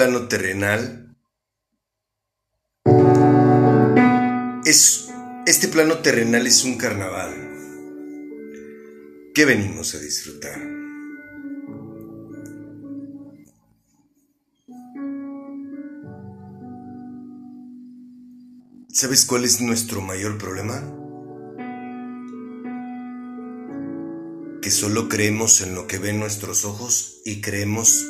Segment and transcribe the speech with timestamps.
[0.00, 1.14] plano terrenal,
[4.64, 5.10] es,
[5.44, 7.34] este plano terrenal es un carnaval
[9.34, 10.58] que venimos a disfrutar.
[18.88, 20.82] ¿Sabes cuál es nuestro mayor problema?
[24.62, 28.06] que solo creemos en lo que ven nuestros ojos y creemos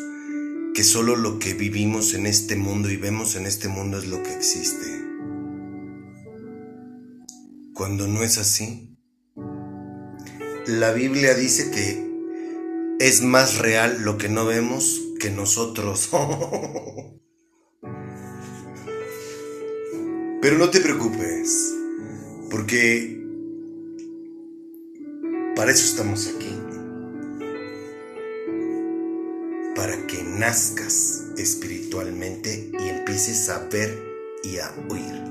[0.74, 4.22] que solo lo que vivimos en este mundo y vemos en este mundo es lo
[4.22, 4.86] que existe.
[7.74, 8.96] Cuando no es así,
[10.66, 12.10] la Biblia dice que
[13.00, 16.10] es más real lo que no vemos que nosotros.
[20.42, 21.74] Pero no te preocupes,
[22.50, 23.20] porque
[25.54, 26.59] para eso estamos aquí.
[30.40, 34.02] Nazcas espiritualmente y empieces a ver
[34.42, 35.22] y a oír.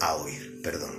[0.00, 0.92] A oír, perdón.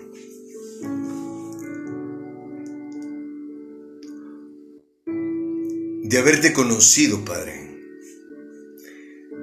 [6.03, 7.81] De haberte conocido, Padre,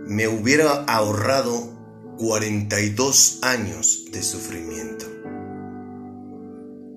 [0.07, 5.07] me hubiera ahorrado 42 años de sufrimiento.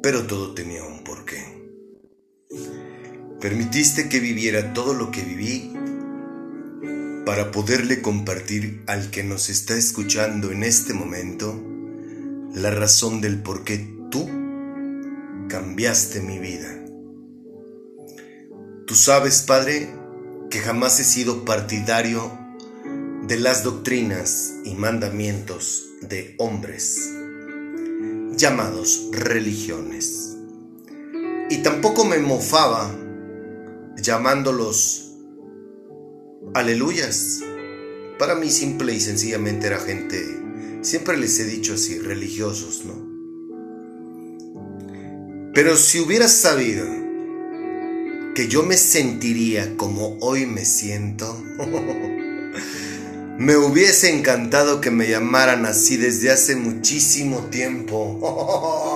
[0.04, 1.44] Pero todo tenía un porqué.
[3.42, 5.74] Permitiste que viviera todo lo que viví
[7.26, 11.60] para poderle compartir al que nos está escuchando en este momento
[12.54, 14.30] la razón del por qué tú
[15.50, 16.86] cambiaste mi vida.
[18.86, 19.90] Tú sabes, Padre,
[20.52, 22.32] que jamás he sido partidario
[23.28, 27.12] de las doctrinas y mandamientos de hombres
[28.38, 30.38] llamados religiones.
[31.50, 32.94] Y tampoco me mofaba
[33.98, 35.05] llamándolos
[36.54, 37.42] aleluyas,
[38.20, 40.24] para mí simple y sencillamente era gente,
[40.82, 43.16] siempre les he dicho así, religiosos, ¿no?
[45.54, 46.86] Pero si hubieras sabido
[48.36, 51.42] que yo me sentiría como hoy me siento,
[53.38, 58.92] me hubiese encantado que me llamaran así desde hace muchísimo tiempo.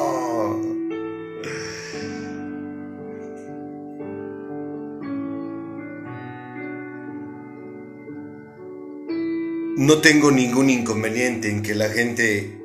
[9.89, 12.61] No tengo ningún inconveniente en que la gente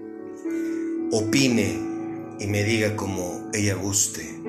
[1.11, 1.81] opine
[2.39, 4.43] y me diga como ella guste.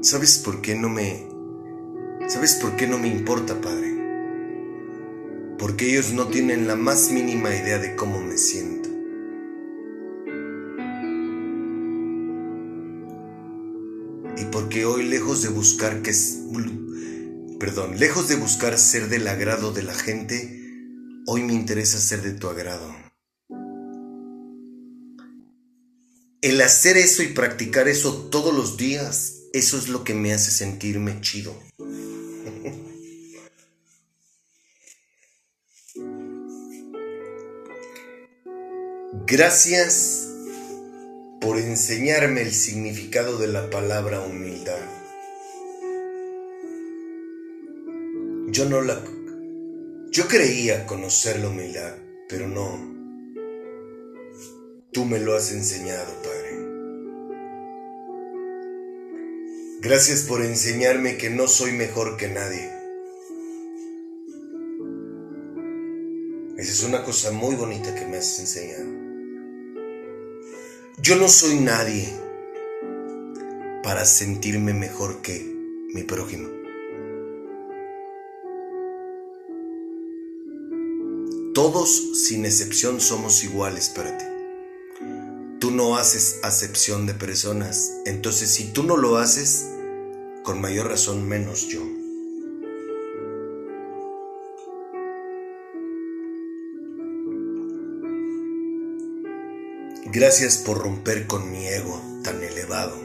[0.00, 1.28] ¿Sabes por qué no me...
[2.26, 3.98] ¿Sabes por qué no me importa, Padre?
[5.58, 8.88] Porque ellos no tienen la más mínima idea de cómo me siento.
[14.38, 16.14] Y porque hoy lejos de buscar que...
[17.60, 20.57] Perdón, lejos de buscar ser del agrado de la gente,
[21.30, 22.90] Hoy me interesa ser de tu agrado.
[26.40, 30.50] El hacer eso y practicar eso todos los días, eso es lo que me hace
[30.50, 31.54] sentirme chido.
[39.26, 40.28] Gracias
[41.42, 44.80] por enseñarme el significado de la palabra humildad.
[48.50, 49.04] Yo no la
[50.10, 51.94] yo creía conocer la humildad,
[52.28, 52.96] pero no.
[54.92, 56.48] Tú me lo has enseñado, Padre.
[59.80, 62.70] Gracias por enseñarme que no soy mejor que nadie.
[66.56, 68.86] Esa es una cosa muy bonita que me has enseñado.
[71.00, 72.08] Yo no soy nadie
[73.84, 75.40] para sentirme mejor que
[75.94, 76.57] mi prójimo.
[81.58, 84.24] Todos, sin excepción, somos iguales para ti.
[85.58, 87.94] Tú no haces acepción de personas.
[88.06, 89.66] Entonces, si tú no lo haces,
[90.44, 91.80] con mayor razón menos yo.
[100.12, 102.96] Gracias por romper con mi ego tan elevado.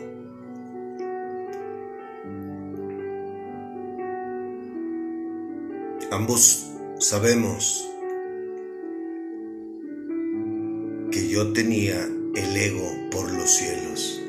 [6.11, 6.67] Ambos
[6.99, 7.89] sabemos
[11.33, 14.21] yo tenía el ego por los cielos.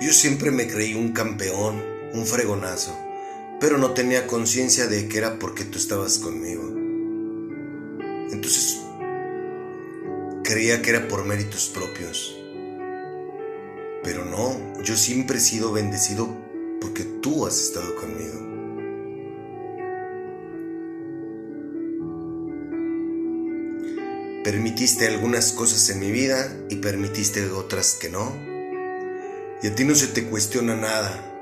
[0.00, 1.84] Yo siempre me creí un campeón,
[2.14, 2.98] un fregonazo,
[3.60, 6.64] pero no tenía conciencia de que era porque tú estabas conmigo.
[8.32, 8.80] Entonces,
[10.44, 12.34] creía que era por méritos propios.
[14.02, 16.34] Pero no, yo siempre he sido bendecido
[16.80, 18.45] porque tú has estado conmigo.
[24.46, 28.32] Permitiste algunas cosas en mi vida y permitiste otras que no.
[29.60, 31.36] Y a ti no se te cuestiona nada.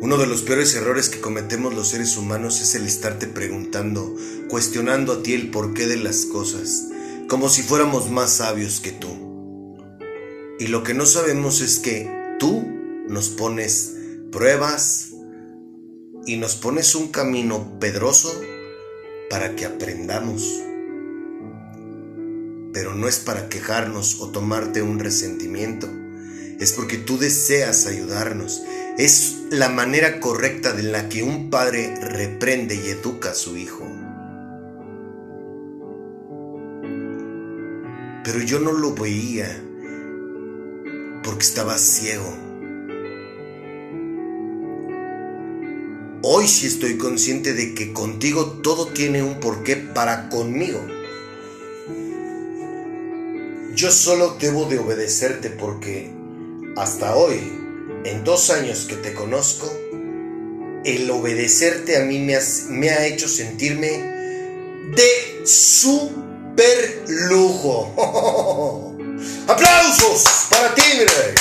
[0.00, 4.14] Uno de los peores errores que cometemos los seres humanos es el estarte preguntando,
[4.48, 6.84] cuestionando a ti el porqué de las cosas,
[7.28, 9.08] como si fuéramos más sabios que tú.
[10.60, 12.08] Y lo que no sabemos es que
[12.38, 12.64] tú
[13.08, 13.96] nos pones
[14.30, 15.08] pruebas
[16.24, 18.32] y nos pones un camino pedroso
[19.28, 20.62] para que aprendamos
[22.72, 25.88] pero no es para quejarnos o tomarte un resentimiento.
[26.58, 28.62] Es porque tú deseas ayudarnos.
[28.98, 33.84] Es la manera correcta de la que un padre reprende y educa a su hijo.
[38.24, 39.62] Pero yo no lo veía
[41.24, 42.32] porque estaba ciego.
[46.22, 50.80] Hoy sí estoy consciente de que contigo todo tiene un porqué para conmigo.
[53.74, 56.12] Yo solo debo de obedecerte porque
[56.76, 57.40] hasta hoy,
[58.04, 59.72] en dos años que te conozco,
[60.84, 62.38] el obedecerte a mí me,
[62.68, 63.88] me ha hecho sentirme
[64.94, 68.94] de super lujo.
[69.48, 71.34] ¡Aplausos para ti, mire!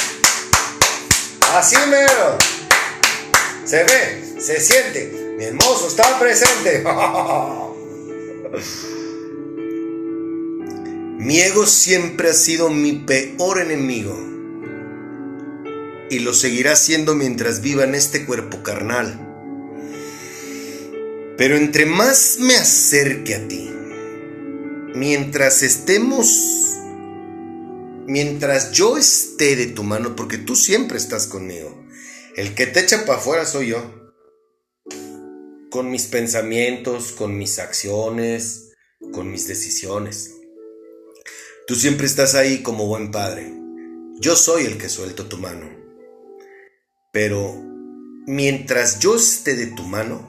[1.54, 2.38] Así mero.
[3.66, 5.36] Se ve, se siente.
[5.38, 6.84] Mi hermoso está presente.
[11.22, 14.18] Mi ego siempre ha sido mi peor enemigo
[16.10, 19.20] y lo seguirá siendo mientras viva en este cuerpo carnal.
[21.38, 23.70] Pero entre más me acerque a ti,
[24.96, 26.80] mientras estemos,
[28.08, 31.86] mientras yo esté de tu mano, porque tú siempre estás conmigo,
[32.36, 34.12] El que te echa para afuera soy yo.
[35.70, 38.72] Con mis pensamientos, con mis acciones,
[39.12, 40.41] con mis decisiones.
[41.68, 43.54] Tú siempre estás ahí como buen padre.
[44.20, 45.70] Yo soy el que suelto tu mano.
[47.14, 47.54] Pero
[48.28, 50.28] mientras yo esté de tu mano,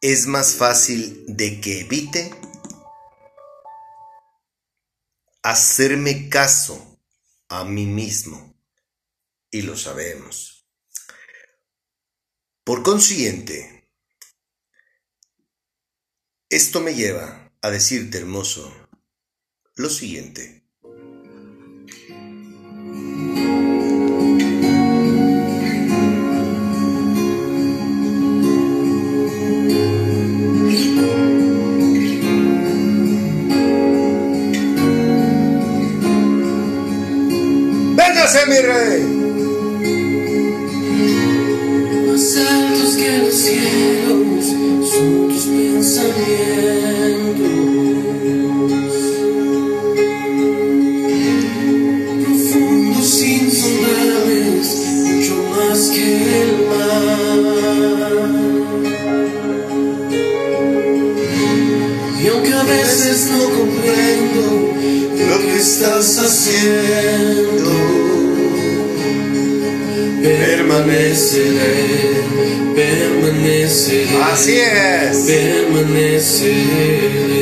[0.00, 2.30] es más fácil de que evite
[5.42, 6.98] hacerme caso
[7.48, 8.54] a mí mismo.
[9.50, 10.68] Y lo sabemos.
[12.64, 13.88] Por consiguiente,
[16.48, 18.72] esto me lleva a decirte, hermoso,
[19.76, 20.62] lo siguiente.
[37.96, 39.20] Véngase, mi rey.
[42.96, 44.46] Que los cielos
[44.90, 47.69] son tus pensamientos.
[65.80, 67.70] Estás haciendo,
[70.22, 72.22] permaneceré,
[72.76, 74.22] permaneceré.
[74.30, 75.16] Así es.
[75.26, 77.39] Permaneceré.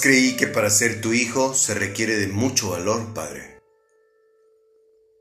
[0.00, 3.58] Creí que para ser tu hijo se requiere de mucho valor, Padre.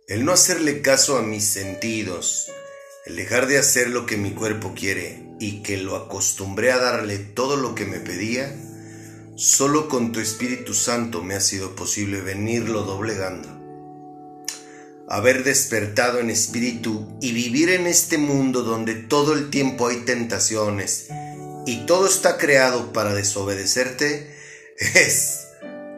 [0.07, 2.51] El no hacerle caso a mis sentidos,
[3.05, 7.17] el dejar de hacer lo que mi cuerpo quiere y que lo acostumbré a darle
[7.17, 8.53] todo lo que me pedía,
[9.35, 13.47] solo con tu Espíritu Santo me ha sido posible venirlo doblegando.
[15.07, 21.07] Haber despertado en espíritu y vivir en este mundo donde todo el tiempo hay tentaciones
[21.65, 24.36] y todo está creado para desobedecerte,
[24.77, 25.47] es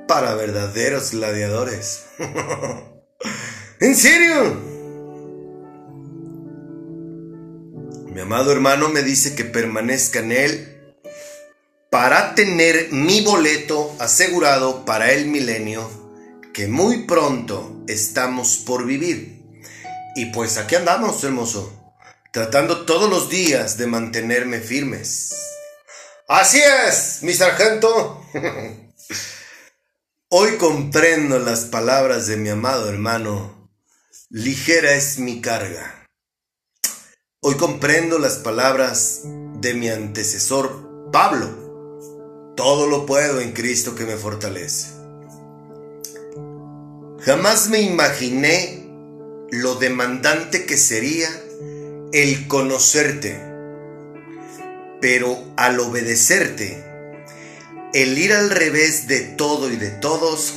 [0.08, 2.06] para verdaderos gladiadores.
[3.80, 4.70] ¿En serio?
[8.08, 10.96] Mi amado hermano me dice que permanezca en él
[11.90, 15.90] para tener mi boleto asegurado para el milenio
[16.54, 19.40] que muy pronto estamos por vivir.
[20.16, 21.94] Y pues aquí andamos, hermoso,
[22.34, 25.49] tratando todos los días de mantenerme firmes.
[26.30, 28.24] Así es, mi sargento.
[30.30, 33.68] Hoy comprendo las palabras de mi amado hermano.
[34.30, 36.06] Ligera es mi carga
[37.42, 42.54] Hoy comprendo las palabras de mi antecesor Pablo.
[42.56, 44.90] Todo lo puedo en Cristo que me fortalece.
[47.22, 48.86] Jamás me imaginé
[49.50, 51.28] lo demandante que sería
[52.12, 53.42] el conocerte,
[55.02, 56.84] pero al obedecerte,
[57.94, 60.54] el ir al revés de todo y de todos,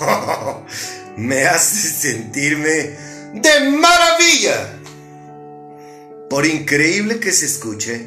[1.16, 2.96] me hace sentirme
[3.34, 4.78] de maravilla.
[6.28, 8.06] Por increíble que se escuche,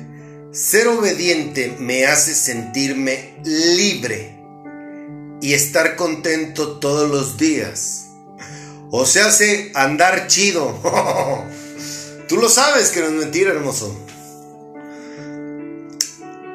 [0.52, 4.36] ser obediente me hace sentirme libre
[5.41, 8.08] y estar contento todos los días.
[8.91, 10.80] O se hace andar chido.
[12.28, 14.05] Tú lo sabes que no es mentira, hermoso.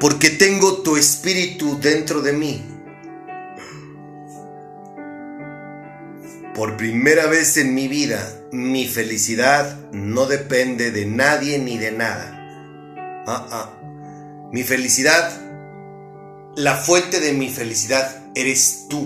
[0.01, 2.65] Porque tengo tu espíritu dentro de mí.
[6.55, 12.35] Por primera vez en mi vida, mi felicidad no depende de nadie ni de nada.
[13.27, 13.77] Ah, ah.
[14.51, 15.39] Mi felicidad,
[16.57, 19.03] la fuente de mi felicidad eres tú.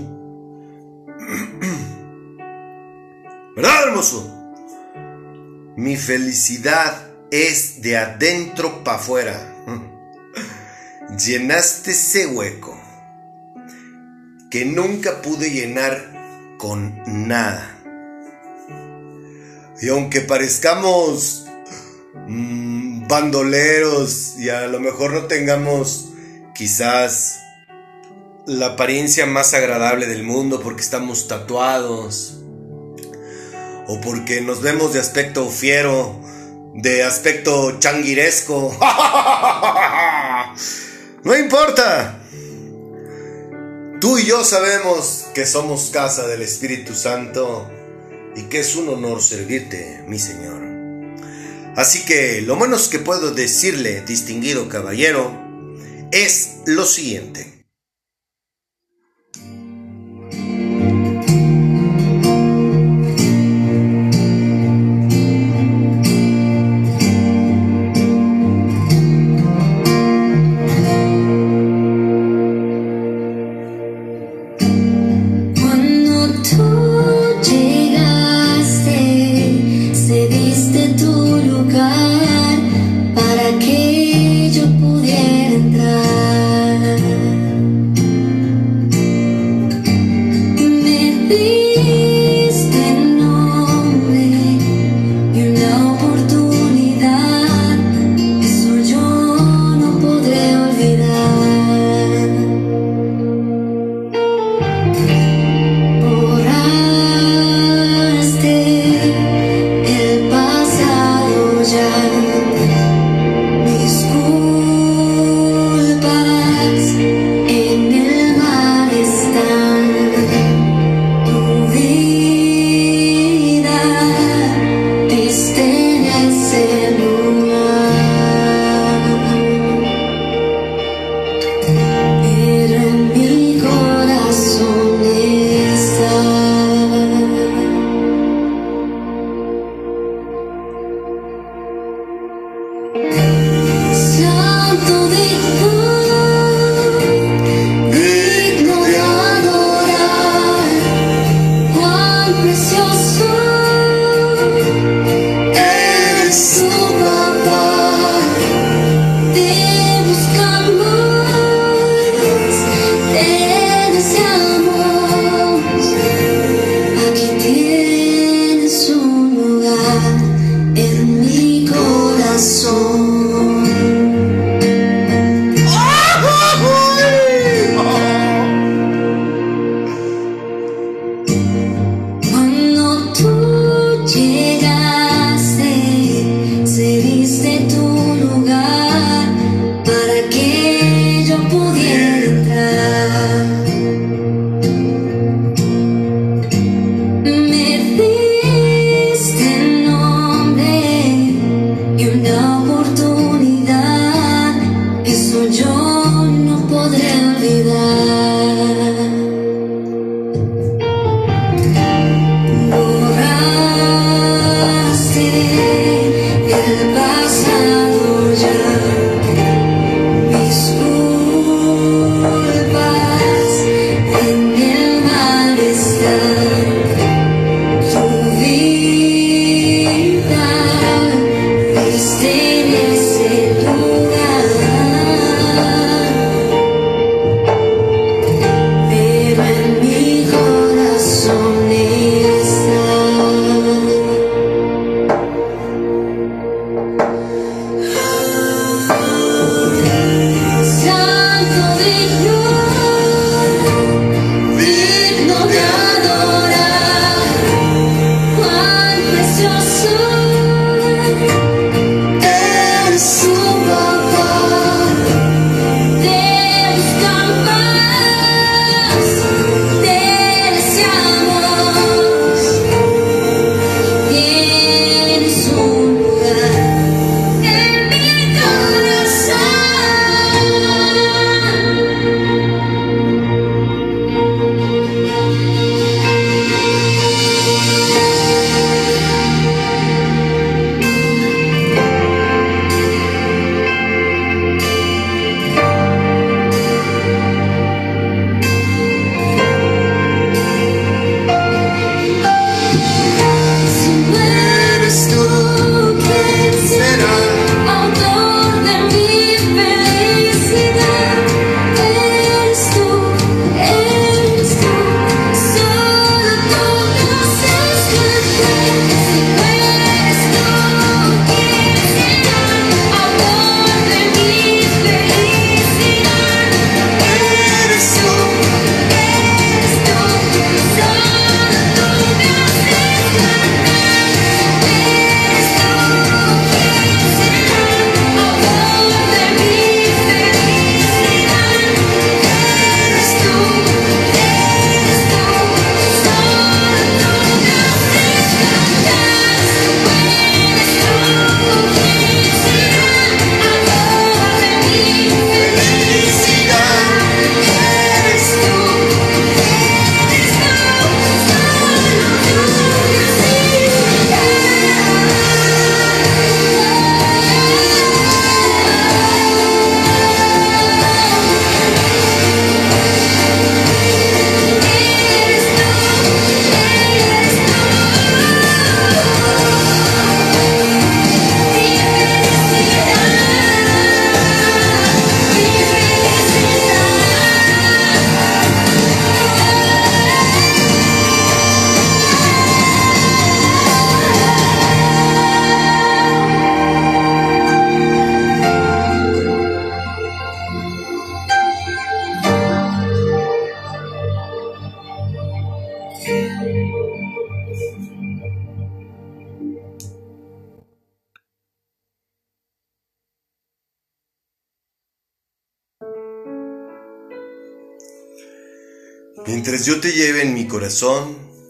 [3.57, 4.33] ¿Verdad, hermoso?
[5.77, 9.54] Mi felicidad es de adentro para afuera.
[11.19, 12.77] Llenaste ese hueco
[14.51, 17.71] que nunca pude llenar con nada.
[19.81, 21.47] Y aunque parezcamos
[22.27, 26.09] mm, bandoleros y a lo mejor no tengamos
[26.53, 27.39] quizás
[28.47, 32.41] la apariencia más agradable del mundo porque estamos tatuados
[33.87, 36.21] o porque nos vemos de aspecto fiero,
[36.75, 38.77] de aspecto changuiresco.
[41.25, 42.21] no importa.
[44.01, 47.71] Tú y yo sabemos que somos casa del Espíritu Santo
[48.37, 50.63] y que es un honor servirte, mi Señor.
[51.77, 55.33] Así que lo menos que puedo decirle, distinguido caballero,
[56.13, 57.54] es lo siguiente.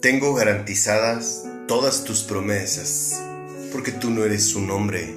[0.01, 3.19] Tengo garantizadas todas tus promesas,
[3.71, 5.15] porque tú no eres un hombre,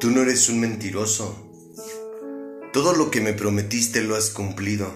[0.00, 1.36] tú no eres un mentiroso.
[2.72, 4.90] Todo lo que me prometiste lo has cumplido.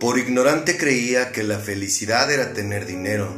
[0.00, 3.28] Por ignorante creía que la felicidad era tener dinero.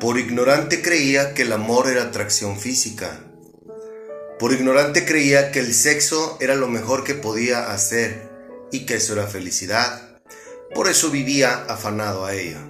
[0.00, 3.20] Por ignorante creía que el amor era atracción física.
[4.40, 8.28] Por ignorante creía que el sexo era lo mejor que podía hacer
[8.72, 10.09] y que eso era felicidad.
[10.74, 12.60] Por eso vivía afanado a ella.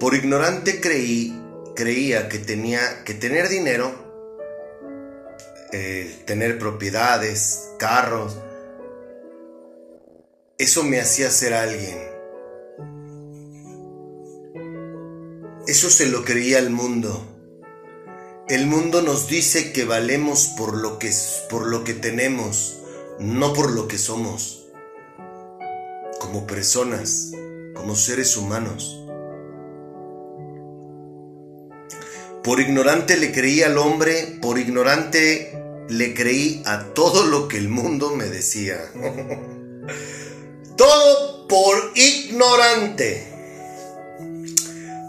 [0.00, 1.40] Por ignorante creí,
[1.74, 3.94] creía que tenía que tener dinero,
[6.26, 8.36] tener propiedades, carros,
[10.58, 11.98] eso me hacía ser alguien.
[15.68, 17.24] Eso se lo creía el mundo.
[18.48, 21.12] El mundo nos dice que valemos por lo que,
[21.48, 22.80] por lo que tenemos,
[23.20, 24.57] no por lo que somos,
[26.18, 27.32] como personas,
[27.74, 28.98] como seres humanos.
[32.42, 35.52] Por ignorante le creí al hombre, por ignorante
[35.88, 38.78] le creí a todo lo que el mundo me decía.
[40.76, 43.26] todo por ignorante.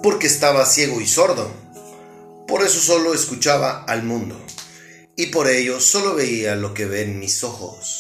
[0.01, 1.51] Porque estaba ciego y sordo.
[2.47, 4.39] Por eso solo escuchaba al mundo.
[5.15, 7.98] Y por ello solo veía lo que ven mis ojos.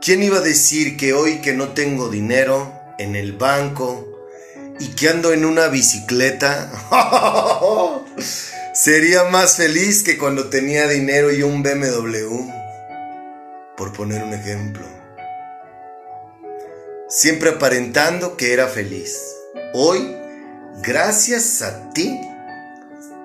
[0.00, 4.06] ¿Quién iba a decir que hoy que no tengo dinero en el banco
[4.80, 6.70] y que ando en una bicicleta,
[8.74, 12.50] sería más feliz que cuando tenía dinero y un BMW?
[13.76, 14.86] Por poner un ejemplo.
[17.08, 19.18] Siempre aparentando que era feliz.
[19.72, 20.18] Hoy
[20.82, 22.20] Gracias a ti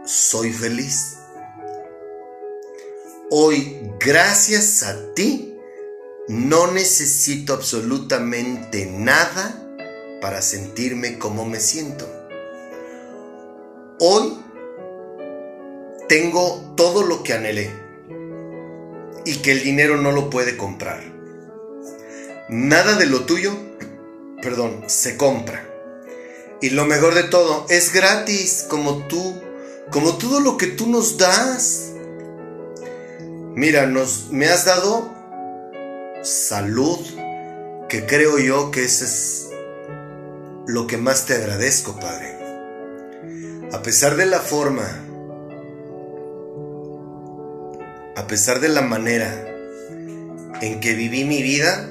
[0.05, 1.17] soy feliz.
[3.29, 5.52] Hoy, gracias a ti,
[6.27, 9.59] no necesito absolutamente nada
[10.21, 12.07] para sentirme como me siento.
[13.99, 14.37] Hoy
[16.07, 17.71] tengo todo lo que anhelé
[19.25, 21.03] y que el dinero no lo puede comprar.
[22.49, 23.51] Nada de lo tuyo,
[24.41, 25.69] perdón, se compra.
[26.61, 29.41] Y lo mejor de todo, es gratis como tú,
[29.91, 31.91] como todo lo que tú nos das.
[33.55, 35.12] Mira, nos, me has dado
[36.23, 36.99] salud,
[37.89, 39.49] que creo yo que ese es
[40.65, 42.37] lo que más te agradezco, Padre.
[43.71, 44.87] A pesar de la forma,
[48.15, 49.47] a pesar de la manera
[50.61, 51.89] en que viví mi vida,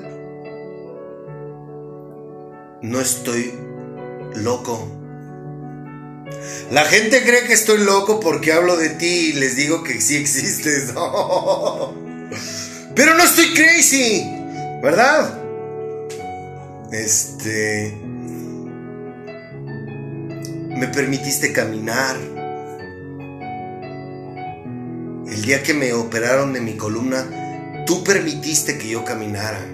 [2.81, 3.53] no estoy
[4.37, 4.89] loco.
[6.71, 10.17] La gente cree que estoy loco porque hablo de ti y les digo que sí
[10.17, 10.95] existes.
[12.95, 14.25] Pero no estoy crazy,
[14.83, 15.39] ¿verdad?
[16.93, 17.97] Este...
[20.77, 22.17] Me permitiste caminar.
[25.27, 29.65] El día que me operaron de mi columna, tú permitiste que yo caminara.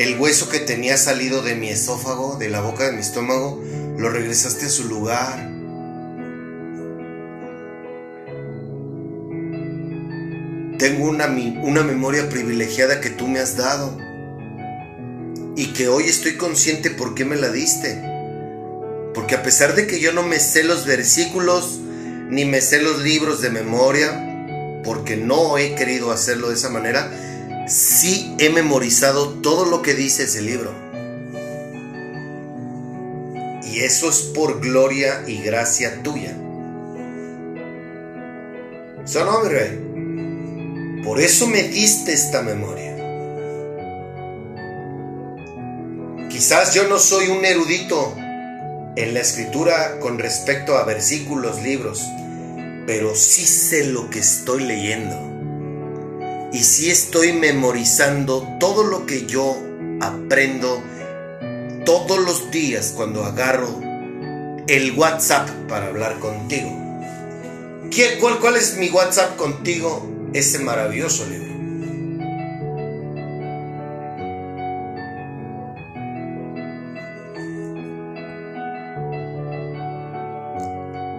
[0.00, 3.62] el hueso que tenía salido de mi esófago, de la boca de mi estómago,
[3.98, 5.59] lo regresaste a su lugar.
[10.80, 13.98] Tengo una, una memoria privilegiada que tú me has dado
[15.54, 18.02] y que hoy estoy consciente por qué me la diste.
[19.12, 21.80] Porque a pesar de que yo no me sé los versículos,
[22.30, 27.12] ni me sé los libros de memoria, porque no he querido hacerlo de esa manera,
[27.68, 30.72] sí he memorizado todo lo que dice ese libro.
[33.70, 36.34] Y eso es por gloria y gracia tuya.
[39.04, 39.89] Son hombre.
[41.10, 42.94] Por eso me diste esta memoria.
[46.30, 48.14] Quizás yo no soy un erudito
[48.94, 52.00] en la escritura con respecto a versículos, libros,
[52.86, 59.60] pero sí sé lo que estoy leyendo y si estoy memorizando todo lo que yo
[60.00, 60.80] aprendo
[61.84, 63.80] todos los días cuando agarro
[64.68, 66.70] el WhatsApp para hablar contigo.
[68.20, 70.19] ¿Cuál, cuál es mi WhatsApp contigo?
[70.32, 71.50] Ese maravilloso libro.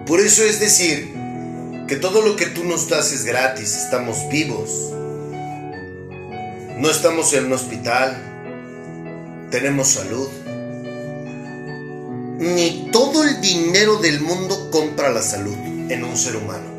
[0.06, 1.14] Por eso es decir
[1.88, 4.70] que todo lo que tú nos das es gratis, estamos vivos.
[6.78, 8.16] No estamos en un hospital,
[9.50, 10.28] tenemos salud.
[12.38, 15.56] Ni todo el dinero del mundo compra la salud
[15.88, 16.71] en un ser humano.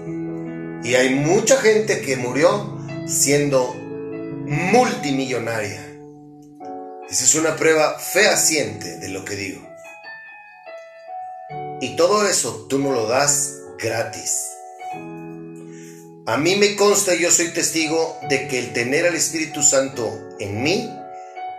[0.84, 5.82] Y hay mucha gente que murió siendo multimillonaria.
[7.10, 9.68] Esa es una prueba fehaciente de lo que digo.
[11.80, 14.50] Y todo eso tú no lo das gratis.
[16.26, 20.64] A mí me consta, yo soy testigo de que el tener al Espíritu Santo en
[20.64, 20.90] mí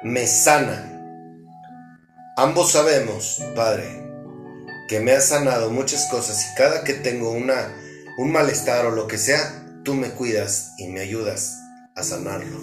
[0.03, 0.91] me sana.
[2.37, 3.85] Ambos sabemos, Padre,
[4.89, 7.73] que me has sanado muchas cosas y cada que tengo una,
[8.17, 11.59] un malestar o lo que sea, tú me cuidas y me ayudas
[11.95, 12.61] a sanarlo.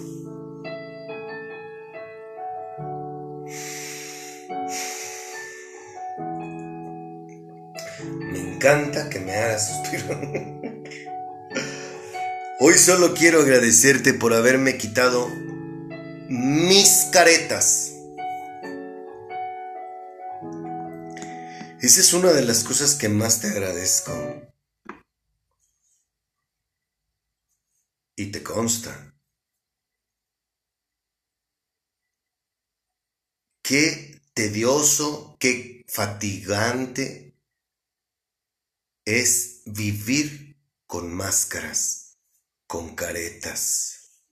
[8.30, 10.20] Me encanta que me hagas suspirar.
[12.60, 15.28] Hoy solo quiero agradecerte por haberme quitado
[16.28, 17.92] mis caretas.
[21.80, 24.12] Esa es una de las cosas que más te agradezco.
[28.16, 29.14] Y te consta.
[33.62, 37.38] Qué tedioso, qué fatigante
[39.04, 42.18] es vivir con máscaras,
[42.66, 44.24] con caretas.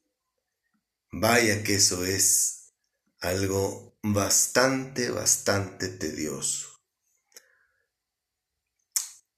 [1.10, 2.74] Vaya que eso es
[3.20, 6.68] algo bastante, bastante tedioso.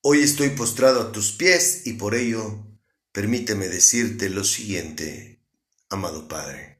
[0.03, 2.72] Hoy estoy postrado a tus pies y por ello
[3.13, 5.39] permíteme decirte lo siguiente,
[5.91, 6.73] amado Padre.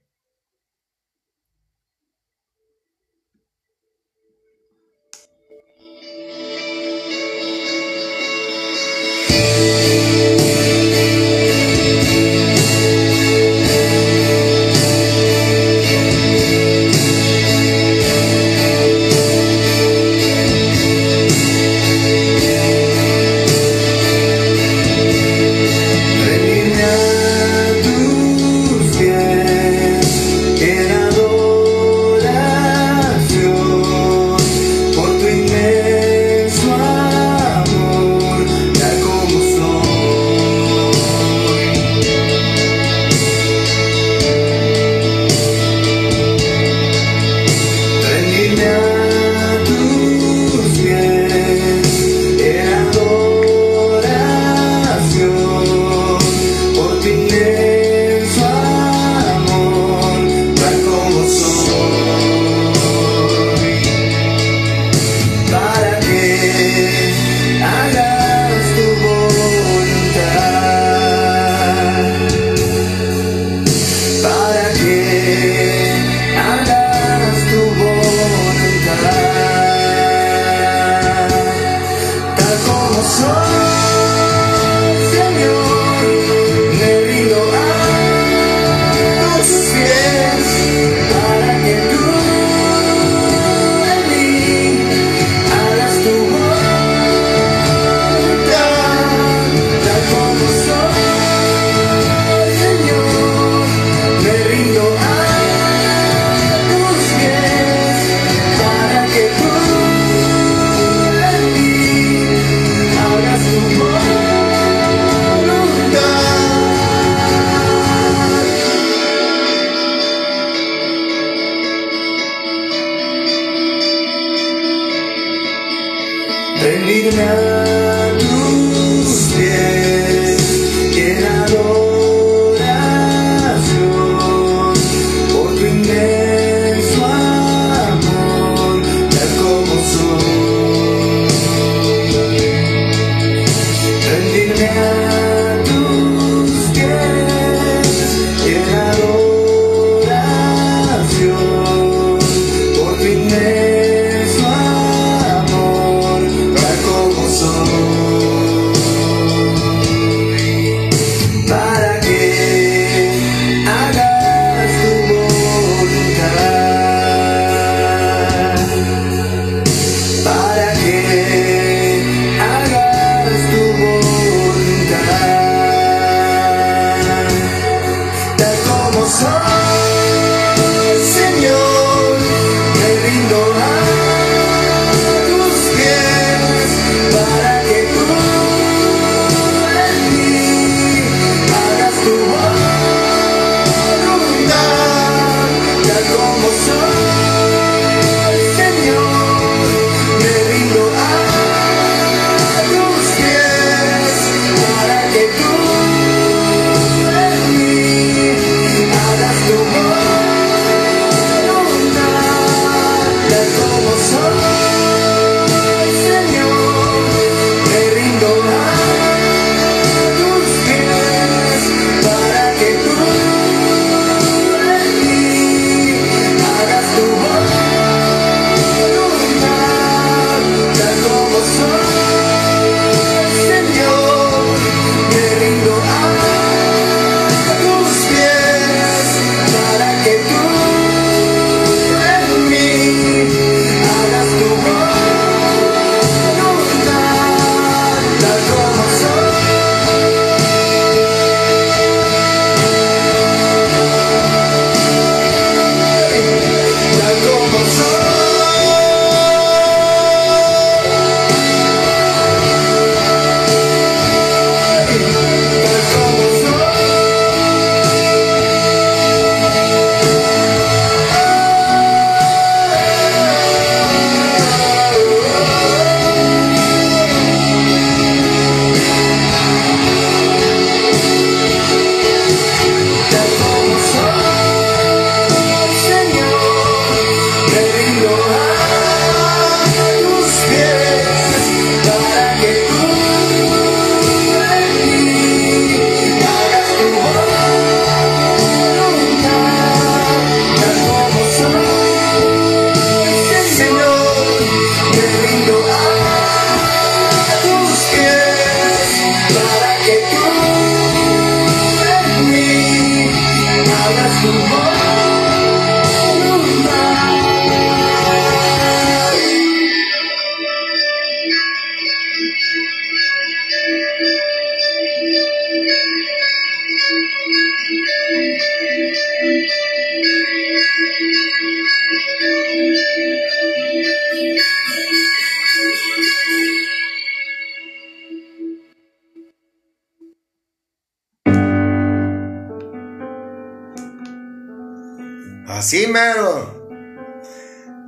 [345.73, 346.69] Así, mero.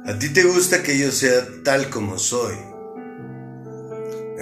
[0.06, 2.54] A ti te gusta que yo sea tal como soy.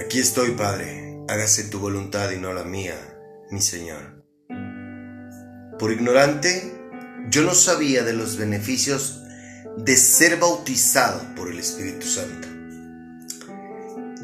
[0.01, 1.25] Aquí estoy, Padre.
[1.29, 2.95] Hágase tu voluntad y no la mía,
[3.51, 4.23] mi Señor.
[5.77, 6.73] Por ignorante,
[7.31, 9.25] yo no sabía de los beneficios
[9.77, 12.47] de ser bautizado por el Espíritu Santo.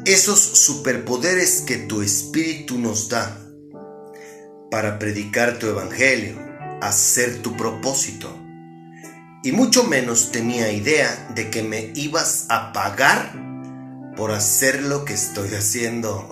[0.05, 3.37] Esos superpoderes que tu Espíritu nos da
[4.71, 6.37] para predicar tu Evangelio,
[6.79, 8.38] hacer tu propósito.
[9.43, 13.31] Y mucho menos tenía idea de que me ibas a pagar
[14.17, 16.27] por hacer lo que estoy haciendo.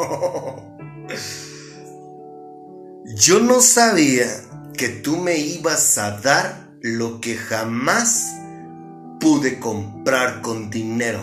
[3.16, 4.28] Yo no sabía
[4.76, 8.34] que tú me ibas a dar lo que jamás
[9.20, 11.22] pude comprar con dinero.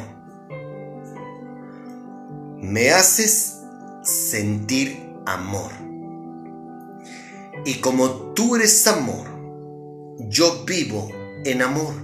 [2.57, 3.59] Me haces
[4.03, 5.71] sentir amor.
[7.67, 9.29] Y como tú eres amor,
[10.29, 11.09] yo vivo
[11.45, 11.95] en amor.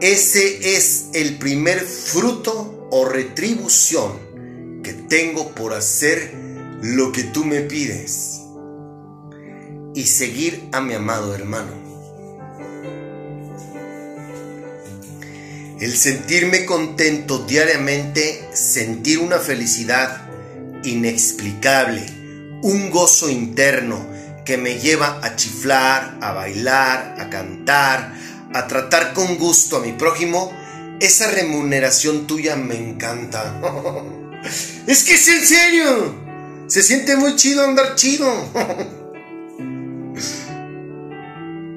[0.00, 6.34] Ese es el primer fruto o retribución que tengo por hacer
[6.82, 8.40] lo que tú me pides
[9.94, 11.82] y seguir a mi amado hermano.
[15.80, 20.28] El sentirme contento diariamente, sentir una felicidad
[20.84, 22.04] inexplicable,
[22.62, 24.04] un gozo interno
[24.44, 28.12] que me lleva a chiflar, a bailar, a cantar,
[28.54, 30.52] a tratar con gusto a mi prójimo,
[31.00, 33.60] esa remuneración tuya me encanta.
[34.86, 36.14] es que es en serio.
[36.66, 38.26] Se siente muy chido andar chido.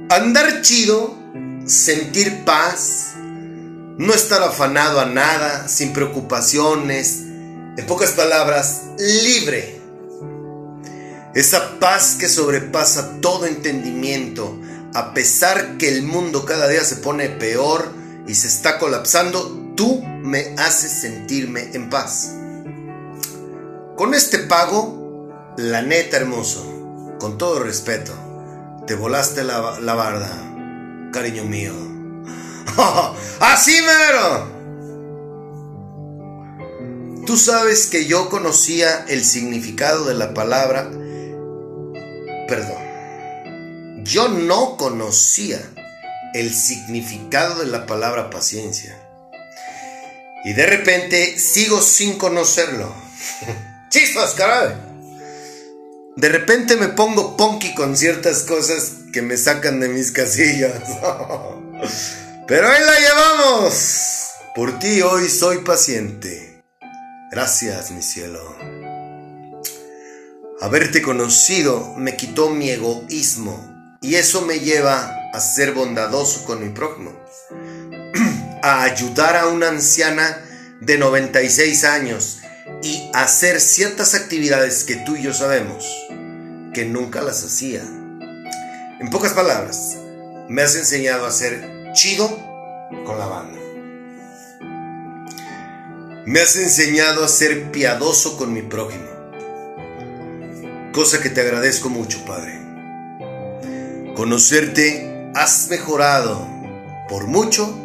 [0.09, 1.17] andar chido,
[1.65, 3.13] sentir paz,
[3.97, 7.21] no estar afanado a nada, sin preocupaciones,
[7.77, 9.74] en pocas palabras, libre.
[11.35, 14.57] Esa paz que sobrepasa todo entendimiento,
[14.93, 17.91] a pesar que el mundo cada día se pone peor
[18.25, 22.31] y se está colapsando, tú me haces sentirme en paz.
[23.97, 28.13] Con este pago, la neta hermoso, con todo respeto,
[28.87, 31.73] te volaste la, la barda, cariño mío.
[33.41, 34.55] ¡Así mero!
[37.25, 40.89] Tú sabes que yo conocía el significado de la palabra...
[42.47, 44.03] Perdón.
[44.03, 45.59] Yo no conocía
[46.33, 48.95] el significado de la palabra paciencia.
[50.43, 52.93] Y de repente sigo sin conocerlo.
[53.89, 54.75] ¡Chispas, caray!
[56.15, 60.81] De repente me pongo punky con ciertas cosas que me sacan de mis casillas.
[62.47, 64.29] Pero ahí la llevamos.
[64.53, 66.63] Por ti hoy soy paciente.
[67.31, 68.84] Gracias, mi cielo.
[70.61, 76.69] Haberte conocido me quitó mi egoísmo y eso me lleva a ser bondadoso con mi
[76.73, 77.11] prójimo.
[78.63, 80.41] a ayudar a una anciana
[80.79, 82.39] de 96 años
[82.81, 85.85] y hacer ciertas actividades que tú y yo sabemos
[86.73, 87.81] que nunca las hacía.
[87.81, 89.97] En pocas palabras,
[90.47, 92.29] me has enseñado a ser chido
[93.05, 93.59] con la banda.
[96.25, 99.14] Me has enseñado a ser piadoso con mi prójimo.
[100.95, 102.57] Cosa que te agradezco mucho, Padre.
[104.15, 106.47] Conocerte has mejorado
[107.09, 107.77] por mucho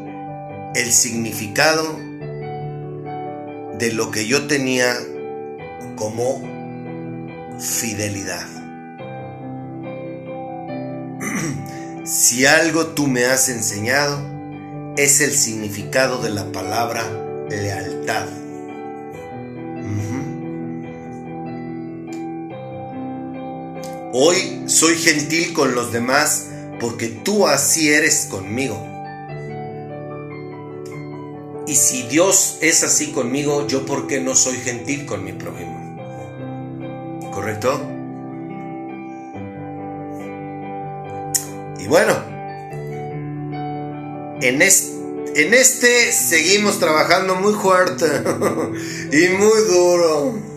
[0.77, 1.99] el significado
[3.79, 4.97] de lo que yo tenía
[5.97, 6.41] como
[7.59, 8.47] fidelidad.
[12.05, 14.21] Si algo tú me has enseñado,
[14.97, 17.03] es el significado de la palabra
[17.49, 18.27] lealtad.
[24.13, 26.49] Hoy soy gentil con los demás
[26.81, 28.87] porque tú así eres conmigo.
[31.67, 35.79] Y si Dios es así conmigo, yo por qué no soy gentil con mi prójimo.
[37.33, 37.81] ¿Correcto?
[41.91, 42.15] bueno,
[44.41, 48.07] en este, en este seguimos trabajando muy fuerte
[49.13, 50.50] y muy duro.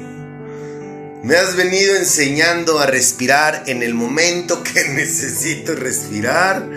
[1.23, 6.69] Me has venido enseñando a respirar en el momento que necesito respirar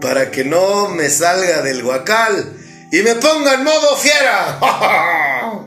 [0.00, 2.56] para que no me salga del guacal
[2.92, 4.60] y me ponga en modo fiera.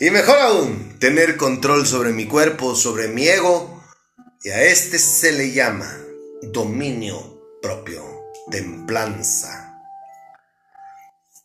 [0.00, 3.82] y mejor aún, tener control sobre mi cuerpo, sobre mi ego.
[4.42, 5.90] Y a este se le llama
[6.42, 8.04] dominio propio,
[8.50, 9.78] templanza.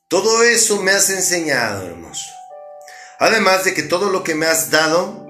[0.10, 2.32] Todo eso me has enseñado, hermoso.
[3.18, 5.25] Además de que todo lo que me has dado,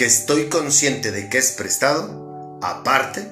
[0.00, 3.30] que estoy consciente de que es prestado, aparte,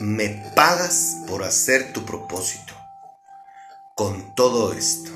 [0.00, 2.72] me pagas por hacer tu propósito.
[3.94, 5.10] Con todo esto.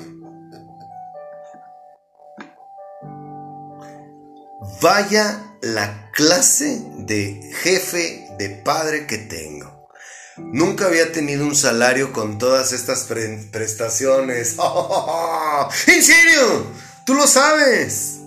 [4.79, 9.89] Vaya la clase de jefe, de padre que tengo.
[10.37, 13.05] Nunca había tenido un salario con todas estas
[13.51, 14.55] prestaciones.
[15.87, 16.67] ¿En serio?
[17.07, 18.18] Tú lo sabes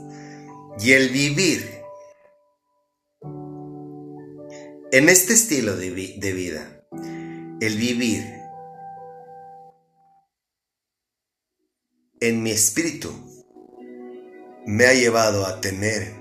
[0.83, 1.81] y el vivir
[4.91, 6.85] en este estilo de, vida,
[7.61, 8.25] el vivir
[12.21, 13.13] en mi espíritu
[14.67, 16.15] me ha llevado a tener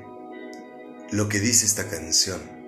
[1.11, 2.61] lo que dice esta canción.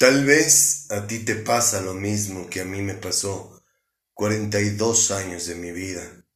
[0.00, 3.62] Tal vez a ti te pasa lo mismo que a mí me pasó
[4.14, 6.26] 42 años de mi vida.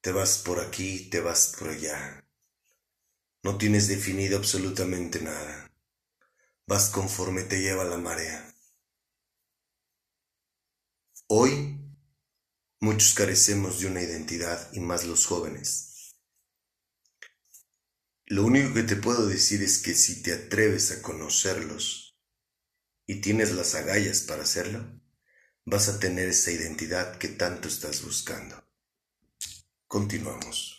[0.00, 2.24] Te vas por aquí, te vas por allá.
[3.42, 5.72] No tienes definido absolutamente nada.
[6.68, 8.54] Vas conforme te lleva la marea.
[11.26, 11.80] Hoy
[12.78, 15.89] muchos carecemos de una identidad y más los jóvenes.
[18.30, 22.16] Lo único que te puedo decir es que si te atreves a conocerlos
[23.04, 25.00] y tienes las agallas para hacerlo,
[25.64, 28.64] vas a tener esa identidad que tanto estás buscando.
[29.88, 30.69] Continuamos.